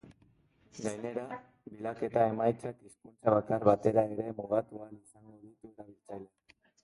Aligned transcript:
Gainera, 0.85 1.25
bilaketa 1.73 2.23
emaitzak 2.29 2.79
hizkuntza 2.87 3.35
bakar 3.37 3.67
batera 3.71 4.07
ere 4.15 4.25
mugatu 4.41 4.81
ahal 4.87 4.97
izango 4.99 5.37
ditu 5.45 5.73
erabiltzaileak. 5.73 6.57